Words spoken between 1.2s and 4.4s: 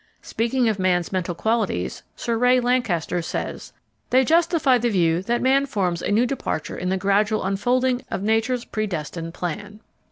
qualities, Sir Ray Lankester says: "They